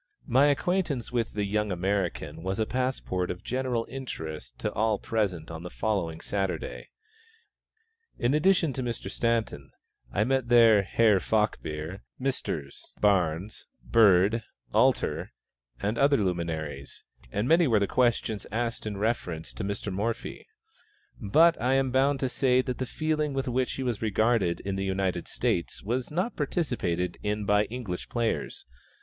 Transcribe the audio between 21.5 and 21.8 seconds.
I